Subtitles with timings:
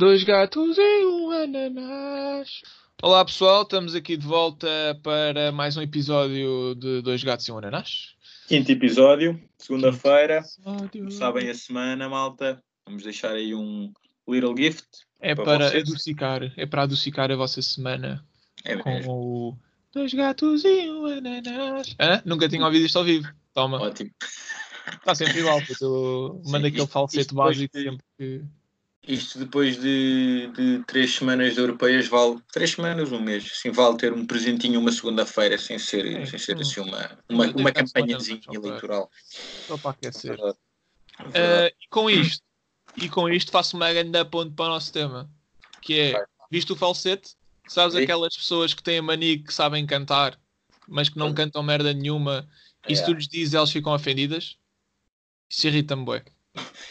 [0.00, 2.62] Dois gatos e um ananás.
[3.02, 4.66] Olá pessoal, estamos aqui de volta
[5.02, 8.14] para mais um episódio de Dois Gatos e um Ananás.
[8.48, 10.42] Quinto episódio, segunda-feira.
[11.10, 12.62] Sabem a semana, malta.
[12.86, 13.92] Vamos deixar aí um
[14.26, 14.86] little gift.
[15.20, 18.24] É para para adocicar, é para adocicar a vossa semana
[18.64, 19.12] É com mesmo.
[19.12, 19.58] o
[19.92, 21.94] Dois Gatos e um Ananás.
[22.00, 22.22] Hã?
[22.24, 23.28] Nunca tinha ouvido isto ao vivo.
[23.52, 24.10] Toma, Ótimo.
[24.94, 25.60] está sempre igual.
[25.60, 28.40] porque Eu mando Sim, aquele falsete básico sempre que.
[29.02, 33.50] Isto depois de, de três semanas de europeias vale três semanas, um mês.
[33.50, 36.62] Assim, vale ter um presentinho uma segunda-feira sem ser, É, sem ser sim.
[36.62, 39.10] assim uma, uma, uma campanhazinha para- eleitoral.
[39.66, 40.36] Só para aquecer.
[40.36, 40.58] Verdade.
[41.30, 41.74] Verdade.
[41.80, 42.42] E com isto,
[42.96, 45.30] e com isto faço uma grande ponto para o nosso tema,
[45.80, 47.34] que é, visto o falsete,
[47.66, 48.02] sabes Vi.
[48.02, 50.38] aquelas pessoas que têm a mania que sabem cantar,
[50.86, 52.48] mas que não cantam merda nenhuma,
[52.88, 53.04] e se É.
[53.06, 54.58] tu lhes dizes elas ficam ofendidas?
[55.48, 56.24] Isso irrita-me, bué.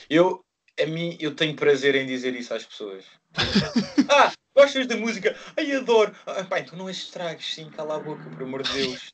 [0.10, 0.44] Eu,
[0.82, 3.06] a mim, eu tenho prazer em dizer isso às pessoas.
[4.10, 5.36] ah, gostas da música?
[5.56, 6.16] Ai, adoro.
[6.26, 9.14] Ah, pá, então não estragues, sim, cala a boca, por amor de Deus.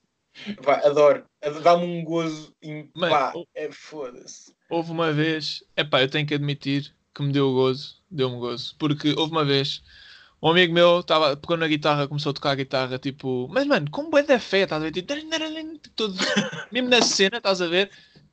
[0.64, 1.26] Pá, adoro.
[1.42, 2.54] Ad- Dá-me um gozo.
[2.62, 4.54] Em, Mano, pá, é foda-se.
[4.70, 9.14] Houve uma vez, epá, eu tenho que admitir que me deu gozo, deu-me gozo, porque
[9.18, 9.82] houve uma vez,
[10.42, 13.90] um amigo meu estava, pegou na guitarra, começou a tocar a guitarra, tipo, mas mano,
[13.90, 15.14] com bué da fé, estás a ver, tipo,
[15.96, 16.14] todo,
[16.72, 17.90] mesmo na cena, estás a ver,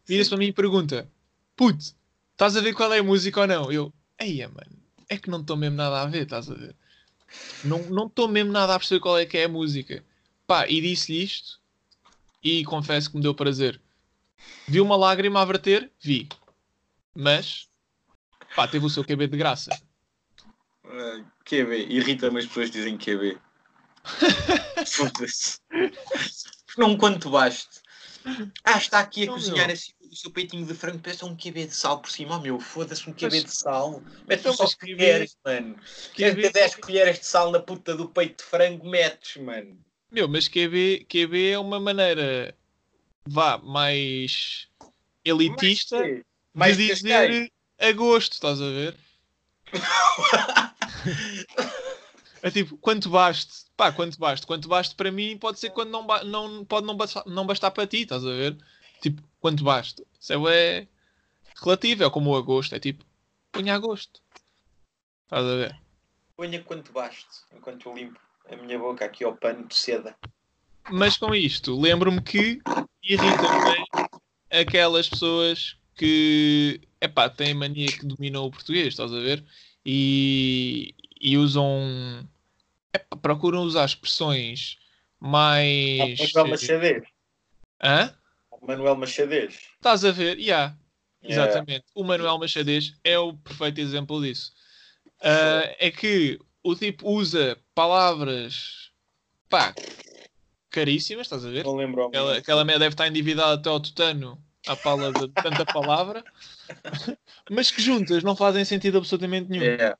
[0.06, 1.08] vira-se para mim e pergunta,
[1.54, 1.94] puto,
[2.32, 3.72] estás a ver qual é a música ou não?
[3.72, 6.74] Eu, eia mano, é que não estou mesmo nada a ver, estás a ver,
[7.64, 10.04] não não estou mesmo nada a perceber qual é que é a música,
[10.46, 11.60] pá, e disse-lhe isto,
[12.42, 13.80] e confesso que me deu prazer.
[14.66, 15.90] Vi uma lágrima a verter?
[16.00, 16.28] Vi.
[17.14, 17.68] Mas,
[18.56, 19.70] pá, teve o seu QB de graça.
[20.84, 21.86] Ah, QB.
[21.88, 23.38] Irrita-me as pessoas que dizem QB.
[24.86, 25.58] Foda-se.
[26.76, 27.80] Não quanto baste.
[28.64, 29.74] Ah, está aqui a Não, cozinhar meu.
[29.74, 32.36] assim o seu peitinho de frango, parece um QB de sal por cima.
[32.36, 34.02] Oh meu, foda-se, um QB Mas- de sal.
[34.28, 35.76] Mete só QB queres, mano.
[36.14, 39.78] Queres QB ter 10 colheres de sal na puta do peito de frango, metes, mano.
[40.10, 42.54] Meu, mas QB, QB é uma maneira,
[43.26, 44.68] vá, mais
[45.24, 46.22] elitista Mais,
[46.52, 47.30] mais de Cascais.
[47.30, 48.96] dizer a gosto, estás a ver?
[52.44, 53.66] É tipo, quanto baste?
[53.76, 54.44] Pá, quanto baste?
[54.46, 57.70] Quanto baste para mim pode ser quando não, ba- não pode não bastar, não bastar
[57.70, 58.58] para ti, estás a ver?
[59.00, 60.06] Tipo, quanto baste?
[60.18, 60.86] Isso é
[61.60, 63.04] relativo, é como o agosto, é tipo,
[63.50, 64.22] ponha a gosto.
[65.24, 65.76] Estás a ver?
[66.36, 70.16] Ponha quanto baste, enquanto eu limpo a minha boca aqui ao pano de seda.
[70.90, 72.60] Mas com isto, lembro-me que
[73.02, 74.08] irritam-me
[74.50, 79.44] aquelas pessoas que epá, têm mania que dominam o português, estás a ver?
[79.84, 82.28] E, e usam.
[82.94, 84.78] epá, procuram usar expressões
[85.18, 86.32] mais.
[86.32, 87.04] Manuel Machadez.
[87.82, 88.21] Hã?
[88.62, 89.58] Manuel Machadez.
[89.76, 90.38] Estás a ver?
[90.38, 90.76] Yeah,
[91.22, 91.44] Yeah.
[91.44, 91.84] exatamente.
[91.94, 94.52] O Manuel Machadez é o perfeito exemplo disso.
[95.22, 98.90] Ah, é que o tipo usa palavras
[99.48, 99.74] pá,
[100.70, 101.64] caríssimas, estás a ver?
[101.64, 102.06] Não lembro.
[102.06, 106.24] Aquela, aquela deve estar endividada até ao tutano à pala de tanta palavra,
[107.50, 109.64] mas que juntas não fazem sentido absolutamente nenhum.
[109.64, 109.94] É,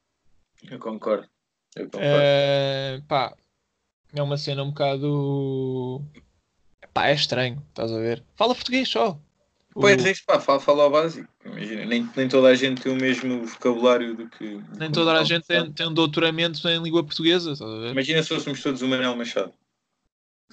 [0.71, 1.29] eu concordo.
[1.77, 2.05] Eu concordo.
[2.05, 3.37] Eh, pá,
[4.15, 6.05] é uma cena um bocado.
[6.93, 8.23] Pá, é estranho, estás a ver?
[8.35, 9.19] Fala português só.
[9.75, 11.27] O- Pois é, isso, pá, fala, fala ao básico.
[11.45, 14.61] Imagina, nem, nem toda a gente tem o mesmo vocabulário do que.
[14.79, 17.91] Nem toda a gente tem, tem um doutoramento em língua portuguesa, estás a ver?
[17.93, 19.53] Imagina se fôssemos todos o Manel Machado.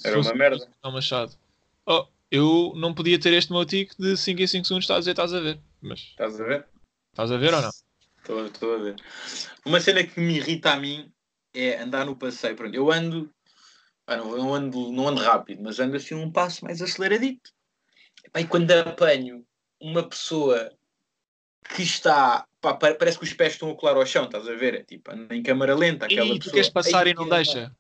[0.03, 0.69] Era uma merda.
[0.81, 1.33] Não, Machado.
[1.85, 4.99] Oh, eu não podia ter este meu tico de 5 em 5 segundos, estás a
[4.99, 5.59] dizer, estás a ver.
[5.81, 6.65] Mas Estás a ver?
[7.11, 7.69] estás a ver ou não?
[8.19, 8.95] Estou, estou a ver.
[9.65, 11.11] Uma cena que me irrita a mim
[11.53, 12.55] é andar no passeio.
[12.55, 13.29] Pronto, eu ando.
[14.09, 17.51] Pá, não, eu ando, não ando rápido, mas ando assim um passo mais aceleradito.
[18.31, 19.45] Pá, e quando apanho
[19.79, 20.71] uma pessoa
[21.75, 22.47] que está.
[22.59, 24.73] pá, pa- parece que os pés estão a colar ao chão, estás a ver?
[24.73, 26.05] É tipo, anda em câmara lenta.
[26.05, 26.53] Aquela E tu pessoa.
[26.53, 27.75] queres passar e não que- deixa?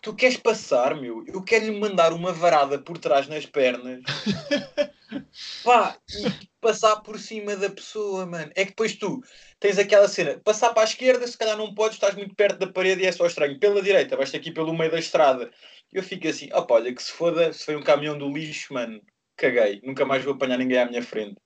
[0.00, 1.24] Tu queres passar, meu?
[1.26, 4.02] Eu quero lhe mandar uma varada por trás nas pernas.
[5.64, 8.50] Pá, e passar por cima da pessoa, mano.
[8.54, 9.22] É que depois tu
[9.58, 12.72] tens aquela cena, passar para a esquerda, se calhar não podes, estás muito perto da
[12.72, 13.58] parede e é só estranho.
[13.58, 15.50] Pela direita, vais aqui pelo meio da estrada.
[15.92, 19.00] Eu fico assim, opa, olha, que se foda, se foi um caminhão do lixo, mano,
[19.36, 19.80] caguei.
[19.82, 21.36] Nunca mais vou apanhar ninguém à minha frente.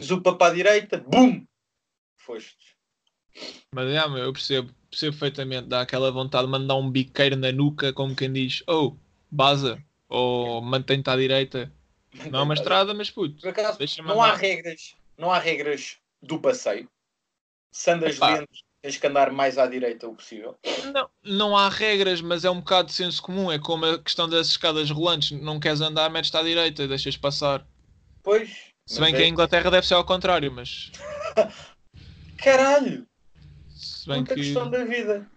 [0.00, 1.44] Zupa para a direita, bum!
[2.18, 2.76] Foste.
[3.72, 5.68] Mas é, meu, eu percebo, percebo perfeitamente.
[5.68, 8.96] Dá aquela vontade de mandar um biqueiro na nuca, como quem diz, oh,
[9.30, 9.78] baza,
[10.08, 11.70] ou mantém-te à direita.
[12.30, 13.40] Não é uma estrada, mas puto.
[13.40, 16.88] Por acaso, não há regras, não há regras do passeio.
[17.70, 18.38] Se andas Epá.
[18.38, 18.48] lento,
[18.80, 20.56] tens que andar mais à direita o possível.
[20.94, 23.52] Não, não há regras, mas é um bocado de senso comum.
[23.52, 25.32] É como a questão das escadas rolantes.
[25.32, 27.66] Não queres andar, metes-te à direita e deixas passar.
[28.22, 28.72] Pois.
[28.86, 30.90] Se bem que é- a Inglaterra deve ser ao contrário, mas
[32.38, 33.06] Caralho!
[34.06, 34.40] Se bem Muita que.
[34.40, 35.28] questão da vida.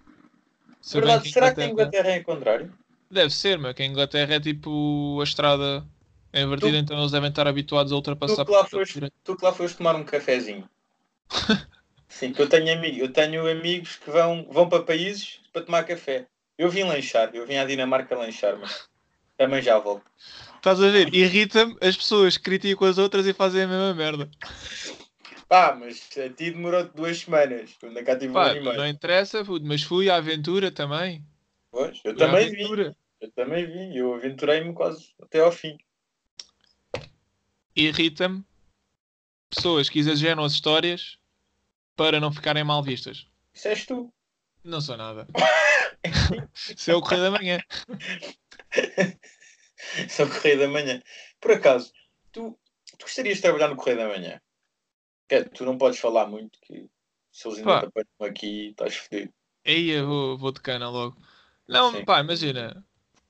[0.79, 2.71] se Verdade, que será que a Inglaterra- é em contrário?
[3.09, 5.83] Deve ser, meu, que a Inglaterra é tipo a estrada
[6.31, 9.35] invertida, Tu- então eles devem estar habituados a ultrapassar Tu que, lá por- foste, tu
[9.35, 10.69] que lá foste tomar um cafezinho.
[12.07, 15.83] Sim, que eu tenho, amigos, eu tenho amigos que vão, vão para países para tomar
[15.83, 16.27] café.
[16.55, 18.87] Eu vim lanchar, eu vim à Dinamarca lanchar, mas
[19.35, 20.05] também já volto.
[20.57, 21.11] Estás a ver?
[21.11, 24.29] Irrita-me as pessoas que criticam as outras e fazem a mesma merda.
[25.49, 27.75] Pá, mas a ti demorou duas semanas.
[27.79, 28.63] Quando cá tive um Pá, meio.
[28.73, 31.25] não interessa, mas fui à aventura também.
[31.71, 32.93] Pois, eu Fui também vi.
[33.19, 33.97] Eu também vi.
[33.97, 35.77] Eu aventurei-me quase até ao fim.
[37.75, 38.45] Irrita-me
[39.49, 41.17] pessoas que exageram as histórias
[41.95, 43.27] para não ficarem mal vistas.
[43.51, 44.13] Isso és tu.
[44.63, 45.27] Não sou nada.
[46.53, 47.59] Se é o correio da manhã.
[50.09, 51.01] Só Correio da Manhã.
[51.39, 51.91] Por acaso,
[52.31, 52.57] tu,
[52.97, 54.41] tu gostarias de trabalhar no Correio da Manhã?
[55.29, 56.89] Que, tu não podes falar muito, que
[57.31, 57.79] se eles ainda Pá.
[57.81, 59.31] te apanham aqui, estás fodido.
[59.65, 61.15] Aí eu vou, vou de cana logo.
[61.67, 62.03] Não, Sim.
[62.03, 62.83] pá, imagina.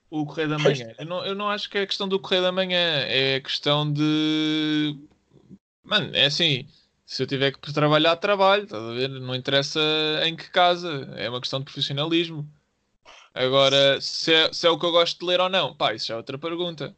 [0.10, 0.58] O Correio da.
[0.58, 0.96] Manhã.
[0.98, 3.04] Eu não, eu não acho que é questão do Correio da Manhã.
[3.06, 4.98] É questão de.
[5.84, 6.68] Mano, é assim.
[7.06, 8.64] Se eu tiver que trabalhar, trabalho.
[8.64, 9.10] Estás a ver?
[9.10, 9.80] Não interessa
[10.24, 11.14] em que casa.
[11.18, 12.48] É uma questão de profissionalismo.
[13.34, 16.08] Agora, se é, se é o que eu gosto de ler ou não, pá, isso
[16.08, 16.96] já é outra pergunta.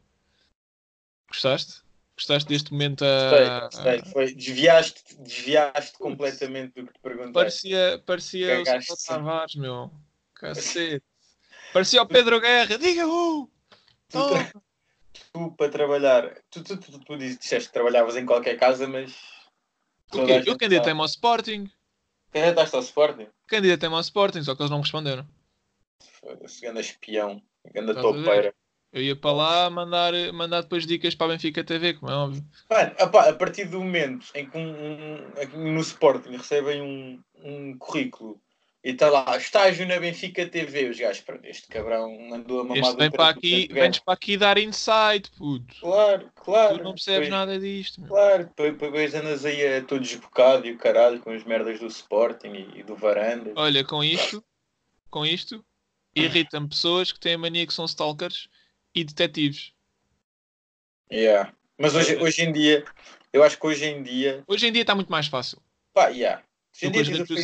[1.28, 1.81] Gostaste?
[2.22, 3.68] Gostaste deste momento a.
[3.68, 4.12] Gostei, gostei.
[4.12, 7.32] Foi, desviaste, desviaste completamente do que te perguntei.
[7.32, 9.06] Parecia, parecia o sim.
[9.08, 9.90] Tavares, meu.
[10.32, 11.04] Cacete.
[11.72, 12.78] Parecia o Pedro Guerra.
[12.78, 13.50] Diga uh!
[14.08, 14.44] Tu, Toma.
[14.44, 14.62] tra-
[15.32, 19.12] tu, para trabalhar, tu, tu, tu, tu disseste que trabalhavas em qualquer casa, mas.
[20.14, 20.44] O quê?
[20.46, 21.68] Eu candidatei-me ao Sporting.
[22.30, 23.26] Candidataste ao Sporting?
[23.48, 25.26] Candidatei-me ao Sporting, só que eles não me responderam.
[26.20, 27.42] Foda-se, ganda espião,
[27.74, 28.54] ganda topeira.
[28.92, 32.44] Eu ia para lá mandar, mandar depois dicas para a Benfica TV, como é óbvio.
[32.70, 34.70] Mano, opá, a partir do momento em que um,
[35.54, 38.38] um- no Sporting recebem um, um currículo
[38.84, 42.78] e está lá, estágio na Benfica TV, os gajos, "Pronto, este cabrão andou a mamar
[42.78, 45.74] Este vem para aqui, vens para aqui dar insight, puto.
[45.80, 46.76] Claro, claro.
[46.78, 48.10] Tu não percebes Depois- nada disto, meu.
[48.10, 51.86] Claro, depois, depois andas aí a todo desbocado e o caralho com as merdas do
[51.86, 53.52] Sporting e, e do Varanda.
[53.56, 54.44] Olha, com isto,
[55.08, 55.64] com isto,
[56.14, 58.48] irritam-me pessoas que têm a mania que são stalkers
[58.94, 59.72] e detetives.
[61.10, 61.52] Yeah.
[61.78, 62.84] Mas hoje, hoje em dia,
[63.32, 65.60] eu acho que hoje em dia, Hoje em dia está muito mais fácil.
[65.92, 66.42] pá, yeah.
[66.74, 67.40] Hoje em dia as tens o redes Facebook,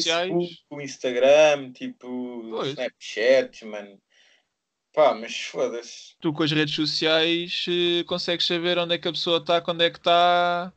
[0.46, 2.68] sociais- o Instagram, tipo, Pois.
[2.70, 4.00] Snapchat, mano.
[4.94, 6.16] Pá, mas foda-se.
[6.20, 9.82] Tu com as redes sociais eh, consegues saber onde é que a pessoa está, quando
[9.82, 10.72] é que está.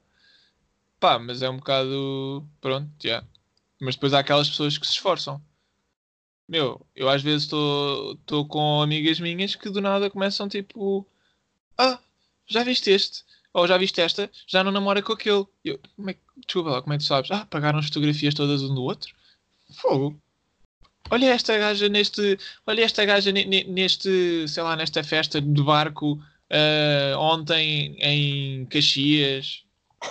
[0.99, 2.45] Pá, mas é um bocado.
[2.59, 3.23] Pronto, já.
[3.79, 5.41] Mas depois há aquelas pessoas que se esforçam.
[6.51, 11.07] Meu, eu às vezes estou com amigas minhas que do nada começam tipo.
[11.77, 11.97] Ah,
[12.45, 13.23] já viste este?
[13.53, 14.29] Ou já viste esta?
[14.47, 15.45] Já não namora com aquele.
[15.63, 17.31] Eu, como é que, desculpa lá, como é que tu sabes?
[17.31, 19.15] Ah, pagaram as fotografias todas um do outro?
[19.75, 20.21] Fogo.
[21.09, 22.37] Olha esta gaja neste.
[22.67, 24.45] Olha esta gaja ne- ne- neste.
[24.49, 29.63] Sei lá, nesta festa de barco ah, ontem em Caxias.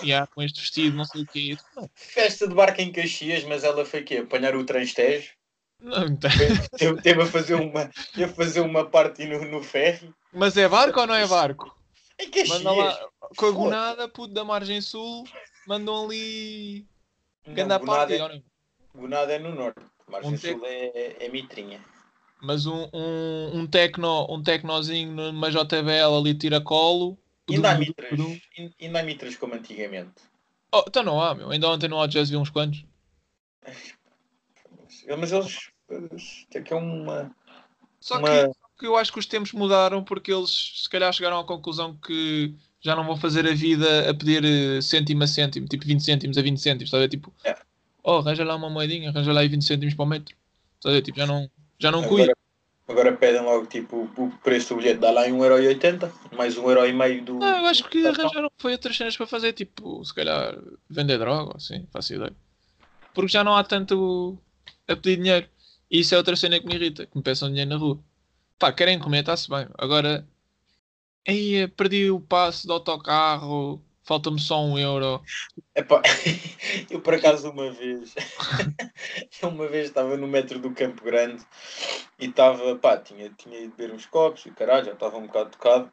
[0.02, 1.58] Yeah, com este vestido, não sei o.
[1.76, 4.18] Não, Festa de barco em Caxias, mas ela foi quê?
[4.18, 5.38] Apanhar o transtejo?
[5.82, 6.30] Não tem.
[6.76, 10.12] Teve, teve a fazer uma, teve a fazer uma parte no, no ferry?
[10.32, 11.76] Mas é barco ou não é barco?
[12.18, 12.62] Em Caxias?
[12.62, 15.24] Manda lá com a gonada, puto da margem sul,
[15.66, 16.86] mandam ali.
[17.46, 18.42] Ganda party, é- ou não?
[18.94, 19.80] Gonada é no norte.
[20.08, 21.80] Margem Um Sul é, é mitrinha.
[22.42, 27.16] Mas um, um, um, tecno, um tecnozinho numa JBL ali tira colo.
[27.48, 28.18] Ainda há mitras,
[28.80, 30.22] ainda há mitras como antigamente.
[30.72, 31.50] Oh, então não há, meu.
[31.50, 32.84] Ainda ontem no Hot Jazz vi uns quantos.
[35.18, 35.70] Mas eles.
[35.88, 37.30] eles- É que é uma.
[38.00, 38.28] Só uma...
[38.28, 41.96] que, que eu acho que os tempos mudaram porque eles se calhar chegaram à conclusão
[41.96, 46.02] que já não vão fazer a vida a pedir eh, cêntimo a cêntimo, tipo 20
[46.02, 47.08] cêntimos a 20 cêntimos, estás a ver?
[47.10, 47.54] Tipo, É.
[48.02, 50.34] oh, arranja lá uma moedinha, arranja lá aí 20 cêntimos para o metro.
[50.76, 51.02] Estás a ver?
[51.02, 52.32] Tipo, já não, já não cuida.
[52.88, 57.34] Agora, pedem logo tipo o preço do bilhete, dá lá em 1,80€, mais 1,5€ do.
[57.34, 61.56] Não, eu acho que arranjaram foi outras cenas para fazer, tipo, se calhar vender droga,
[61.56, 62.32] assim, faço ideia.
[63.14, 64.36] Porque já não há tanto
[64.90, 65.48] a pedir dinheiro.
[65.90, 67.98] E isso é outra cena que me irrita, que me peçam dinheiro na rua.
[68.58, 69.66] Pá, querem comer, está-se bem.
[69.78, 70.26] Agora,
[71.26, 75.22] aí perdi o passe do autocarro, falta-me só um euro.
[75.74, 76.02] Epá,
[76.90, 78.14] eu por acaso uma vez,
[79.42, 81.42] uma vez estava no metro do Campo Grande
[82.18, 85.50] e estava, pá, tinha, tinha ido beber uns copos e caralho, já estava um bocado
[85.50, 85.92] tocado.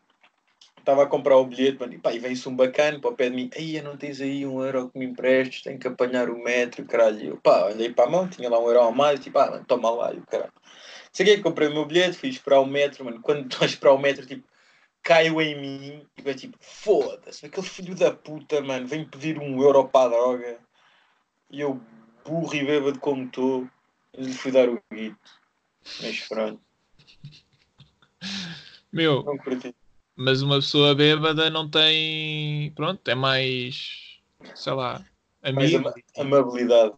[0.77, 3.29] Estava a comprar o bilhete, mano, e pá, e vem-se um bacana para o pé
[3.29, 6.41] de mim, aí não tens aí um euro que me emprestes, tenho que apanhar o
[6.41, 7.19] metro, caralho.
[7.19, 9.51] E eu, pá, olhei para a mão, tinha lá um euro a mais, tipo, ah,
[9.51, 10.53] mano, toma lá, e o caralho.
[11.13, 13.97] Cheguei, comprei o meu bilhete, fui esperar o metro, mano, quando estou a esperar o
[13.97, 14.47] metro, tipo,
[15.03, 19.61] caiu em mim e vai tipo, foda-se, aquele filho da puta, mano, vem pedir um
[19.61, 20.59] euro para a droga
[21.49, 21.79] e eu,
[22.25, 23.67] burro e bêbado como estou,
[24.17, 25.17] lhe fui dar o guito.
[26.01, 26.61] Mas pronto,
[28.91, 29.73] Meu, não curti.
[30.17, 32.71] Mas uma pessoa bêbada não tem.
[32.71, 34.17] Pronto, é mais.
[34.55, 35.01] Sei lá.
[35.53, 35.77] Mais Amigo.
[35.87, 36.95] ama- amabilidade.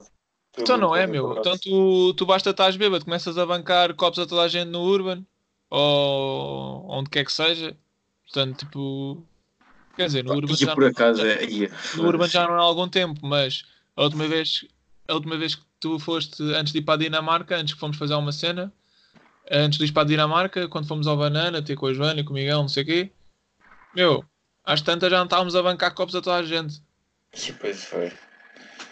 [0.58, 1.38] Então não é, Pelo- meu.
[1.40, 4.82] Então tu, tu basta estás bêbado, começas a bancar copos a toda a gente no
[4.82, 5.24] Urban
[5.70, 7.76] ou onde quer que seja.
[8.24, 9.24] Portanto, tipo.
[9.96, 11.44] Quer dizer, no Urban, já, por acaso é.
[11.46, 13.66] ia, no Urban já não há algum tempo, mas
[13.98, 14.66] a última vez,
[15.08, 17.98] a última vez que tu foste antes de ir para a Dinamarca, antes que fomos
[17.98, 18.72] fazer uma cena,
[19.50, 22.24] antes de ir para a Dinamarca, quando fomos ao Banana, ter com a Joana e
[22.24, 23.12] com o Miguel, não sei o quê,
[23.96, 24.24] meu,
[24.64, 26.82] às tantas já não estávamos a bancar copos a toda a gente.
[27.34, 28.12] E depois foi.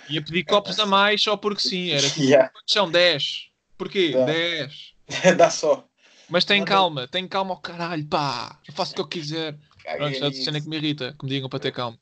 [0.10, 2.50] E a pedir copos a mais só porque sim, era tipo, Yeah.
[2.50, 3.48] quantos são 10.
[3.78, 4.12] Porquê?
[4.12, 4.26] Dá.
[4.26, 4.94] 10.
[5.38, 5.86] Dá só.
[6.30, 8.60] Mas tem Manda- calma, tem calma ao caralho, pá.
[8.68, 9.58] Eu faço o que eu quiser.
[9.98, 10.44] Pronto, é nisso.
[10.44, 11.98] cena que me irrita, que me digam para ter calma.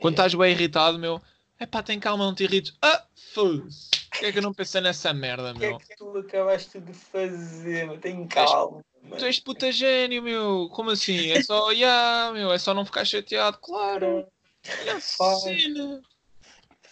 [0.00, 1.20] Quando estás bem irritado, meu,
[1.58, 2.76] é pá, tem calma, não te irrites.
[2.82, 3.90] Ah, foda-se.
[4.10, 5.78] Porquê é que eu não pensei nessa merda, O que é meu?
[5.78, 7.86] que tu acabaste de fazer?
[7.86, 8.00] meu?
[8.00, 8.82] Tem calma.
[9.02, 9.16] mano.
[9.16, 10.68] Tu és puta gênio, meu.
[10.72, 11.30] Como assim?
[11.30, 14.26] É só, yeah, meu, é só não ficar chateado, claro.
[14.64, 15.42] É a Faz.
[15.42, 16.02] cena.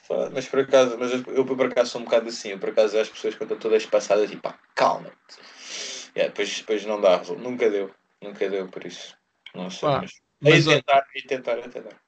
[0.07, 2.51] Foda, Mas por acaso, mas eu, eu por acaso sou um bocado assim.
[2.51, 5.37] Eu por acaso as pessoas quando estão todas passadas, tipo, pá, calma-te.
[6.17, 7.93] Yeah, depois, depois não dá, resol- nunca deu.
[8.23, 9.17] Nunca deu por isso.
[9.55, 10.13] Não sei, Pá, mas.
[10.41, 12.01] Mas, olha, tentar, de tentar, de tentar.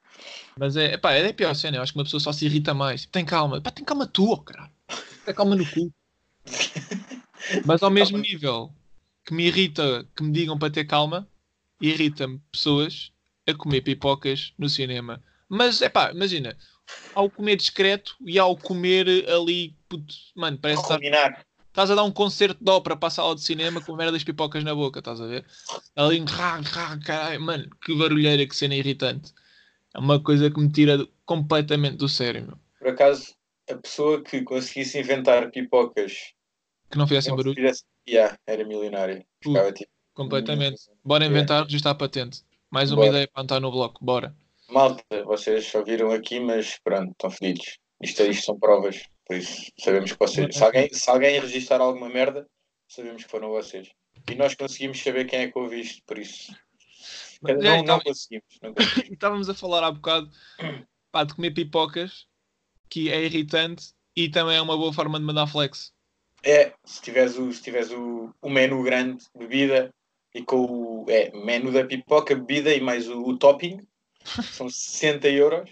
[0.57, 1.77] Mas é, pá, é pior cena.
[1.77, 3.05] Eu acho que uma pessoa só se irrita mais.
[3.05, 3.61] Tem calma.
[3.61, 4.71] Pá, tem calma tu, oh, caralho.
[5.25, 5.91] Tem calma no cu.
[7.65, 8.73] Mas ao mesmo nível
[9.25, 11.27] que me irrita que me digam para ter calma,
[11.81, 13.11] irrita-me pessoas
[13.47, 15.23] a comer pipocas no cinema.
[15.47, 16.55] Mas é pá, imagina,
[17.13, 22.03] ao comer discreto e ao comer ali, puto, mano, parece que estás- estás a dar
[22.03, 24.75] um concerto de ópera para a sala de cinema com a merda das pipocas na
[24.75, 25.45] boca, estás a ver?
[25.95, 29.33] Ali, rá, rá, caralho, mano, que barulheira, que cena irritante.
[29.95, 32.57] É uma coisa que me tira completamente do sério, meu.
[32.77, 33.33] Por acaso,
[33.69, 36.33] a pessoa que conseguisse inventar pipocas
[36.89, 39.19] Que não fizessem barulho, fizesse- Yeah, era milionário.
[39.19, 39.91] Uh, Ficava tipo.
[40.15, 40.81] completamente.
[41.03, 42.41] Bora inventar, registrar a patente.
[42.71, 43.09] Mais uma Bora.
[43.09, 44.35] ideia para estar no bloco, bora.
[44.69, 47.77] Malta, vocês só viram aqui, mas pronto, estão fedidos.
[48.01, 50.55] Isto, isto são provas, por isso sabemos que vocês.
[50.55, 52.47] Se alguém, se alguém registrar alguma merda,
[52.87, 53.89] sabemos que foram vocês.
[54.29, 56.51] E nós conseguimos saber quem é que ouve isto, por isso.
[57.47, 58.45] É, não então, conseguimos.
[58.61, 59.11] Não conseguimos.
[59.11, 60.29] estávamos a falar há bocado
[61.11, 62.27] pá, de comer pipocas,
[62.89, 65.93] que é irritante e também é uma boa forma de mandar flex.
[66.43, 69.93] É, se tiveres o, se tiveres o, o menu grande, bebida,
[70.33, 73.85] e com o é, menu da pipoca, bebida e mais o, o topping,
[74.53, 75.69] são 60 euros.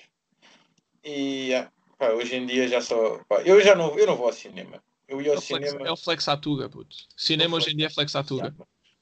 [1.04, 3.20] E ah, pá, hoje em dia já só.
[3.30, 4.82] pá, eu já não, eu não vou ao cinema.
[5.08, 5.88] Eu ia É ao flex, cinema.
[5.88, 6.96] é o flex à tuga, puto.
[7.16, 8.54] Cinema É hoje em dia é flex à tuga.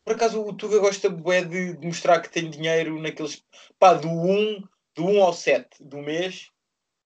[0.05, 3.43] Por acaso o Tuga gosta bué de, mostrar que tem dinheiro naqueles.
[3.79, 4.61] pá, do 1,
[4.93, 6.51] do 1 ao 7 do mês.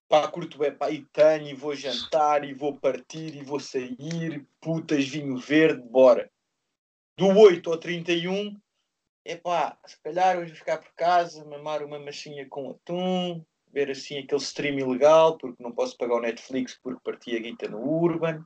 [0.06, 4.46] Pá, curto bué, pá, e tenho, e vou jantar, e vou partir, e vou sair,
[4.60, 6.30] putas, vinho verde, bora.
[7.16, 8.60] Do 8 ao 31,
[9.24, 13.42] é pá, se calhar hoje vou ficar por casa, mamar uma machinha com atum,
[13.72, 17.68] ver assim aquele stream ilegal, porque não posso pagar o Netflix porque parti a guita
[17.68, 18.44] no Urban.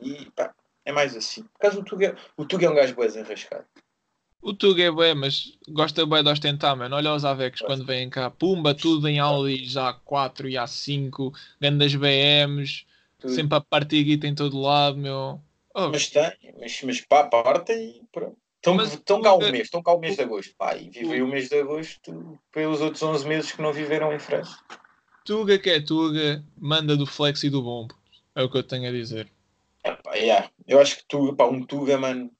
[0.00, 0.54] E pá,
[0.90, 1.42] é mais assim.
[1.42, 3.64] Por acaso o Tuga, o Tuga é um gajo bué desenrascado.
[4.42, 6.96] O Tuga é bué, mas gosta bué de ostentar, mano.
[6.96, 8.30] Olha os Avex quando vêm cá.
[8.30, 12.84] Pumba, tudo em Audi A4 e A5, grandes BMs,
[13.18, 13.34] Tudo.
[13.34, 15.40] sempre a partir guita em todo lado, meu.
[15.74, 18.36] Oh, Mas tem, mas, mas pá, parte e pronto.
[18.56, 20.54] Estão, Mas estão cá o mês, estão cá o mês de agosto.
[20.56, 24.18] Pá, e vivem o mês de agosto pelos outros 11 meses que não viveram em
[24.18, 24.58] França.
[25.24, 27.94] Tuga que é Tuga, manda do flex e do bombo.
[28.34, 29.30] É o que eu tenho a dizer.
[30.14, 30.50] Yeah.
[30.66, 32.30] Eu acho que Tuga, pá, um Tuga, mano.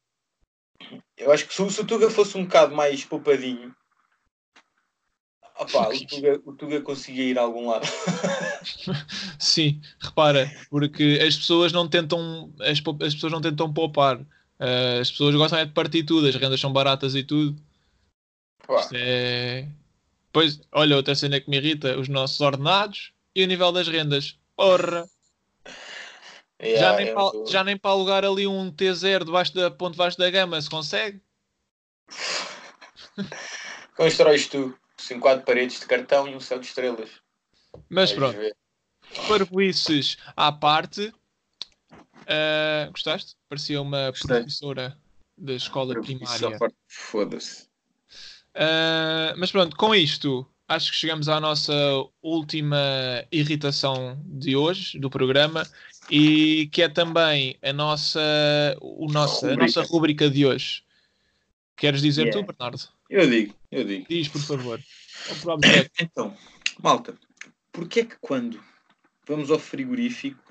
[1.16, 3.74] Eu acho que se, o- se o Tuga fosse um bocado mais poupadinho,
[5.58, 7.86] opá, o, Tuga, o Tuga conseguia ir a algum lado.
[9.38, 14.20] Sim, repara, porque as pessoas não tentam, as, as pessoas não tentam poupar.
[14.58, 17.60] Ah, as pessoas gostam é de partir tudo, as rendas são baratas e tudo.
[18.94, 19.66] É...
[20.32, 24.38] Pois, olha, outra cena que me irrita, os nossos ordenados e o nível das rendas.
[24.54, 25.08] Porra!
[26.62, 29.92] Yeah, já, nem eu para, já nem para alugar ali um T0 debaixo da ponte
[29.92, 31.20] debaixo da gama se consegue?
[33.96, 37.10] Constróis tu, assim, quatro paredes de cartão e um céu de estrelas.
[37.88, 38.56] Mas Vais pronto, ver.
[39.28, 41.12] parvoices à parte.
[42.26, 43.36] ah, gostaste?
[43.48, 44.38] Parecia uma Gostei.
[44.38, 44.98] professora
[45.36, 46.58] da escola Só primária.
[46.86, 47.68] Foda-se.
[48.54, 51.72] Ah, mas pronto, com isto, acho que chegamos à nossa
[52.22, 52.78] última
[53.30, 55.66] irritação de hoje, do programa,
[56.10, 58.20] e que é também a nossa,
[58.80, 60.82] o nossa, a nossa rubrica de hoje.
[61.76, 62.40] Queres dizer Yeah.
[62.40, 62.82] tu, Bernardo?
[63.08, 64.06] Eu digo, eu digo.
[64.08, 64.80] Diz, por favor.
[66.00, 66.36] Então,
[66.82, 67.14] malta,
[67.70, 68.60] porquê é que quando
[69.26, 70.42] vamos ao frigorífico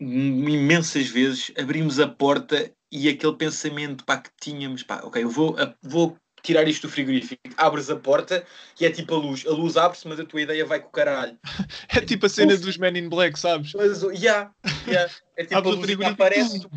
[0.00, 5.56] imensas vezes abrimos a porta e aquele pensamento pá, que tínhamos, pá, ok, eu vou,
[5.82, 6.16] vou
[6.48, 8.42] tirar isto do frigorífico, abres a porta
[8.80, 10.92] e é tipo a luz, a luz abre-se, mas a tua ideia vai com o
[10.92, 11.38] caralho.
[11.94, 12.62] É tipo a cena Uf.
[12.62, 13.74] dos Men in Black, sabes?
[13.74, 14.50] Mas, yeah,
[14.86, 15.12] yeah.
[15.36, 16.70] É tipo Abre a luz que aparece e tu,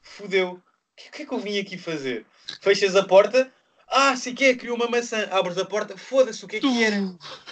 [0.00, 0.52] fudeu.
[0.52, 0.60] O
[0.96, 2.26] que, que é que eu vim aqui fazer?
[2.60, 3.52] Fechas a porta,
[3.88, 6.84] ah, sei que é, criou uma maçã, abres a porta, foda-se, o que é que
[6.84, 6.96] era?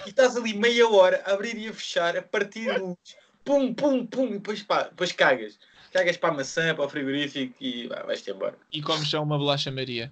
[0.05, 2.97] E estás ali meia hora a abrir e a fechar, a partir luz,
[3.45, 5.57] pum, pum, pum, e depois, pá, depois cagas.
[5.93, 8.57] Cagas para a maçã, para o frigorífico e vais-te embora.
[8.73, 10.11] E comes só uma bolacha Maria.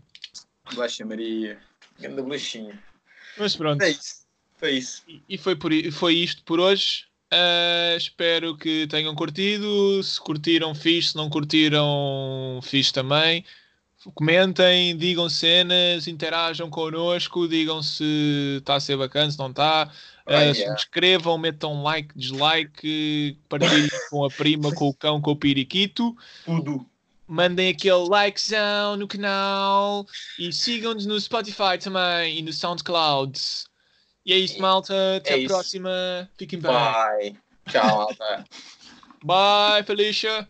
[0.72, 1.60] Bolacha Maria,
[2.00, 2.80] grande bolachinha.
[3.38, 3.80] Mas pronto.
[3.80, 4.24] Foi isso.
[4.58, 5.04] Foi isso.
[5.28, 7.06] E foi, por, foi isto por hoje.
[7.34, 10.02] Uh, espero que tenham curtido.
[10.04, 11.10] Se curtiram, fixe.
[11.10, 13.44] Se não curtiram, fixe também.
[14.14, 19.90] Comentem, digam cenas, interajam connosco, digam se está a ser bacana, se não está.
[20.28, 26.16] Uh, Subscrevam, metam like, dislike, partilhem com a prima, com o cão, com o periquito.
[26.46, 26.86] Tudo.
[27.34, 30.06] Mandem aquele likezão no canal
[30.38, 33.40] e sigam-nos no Spotify também e no SoundCloud.
[34.24, 35.18] E é isso, malta.
[35.18, 35.48] Até é a isso.
[35.48, 36.30] próxima.
[36.38, 36.72] Fiquem bem.
[36.72, 37.36] Bye.
[37.72, 38.46] Tchau, malta.
[39.24, 40.42] Bye, Felicia.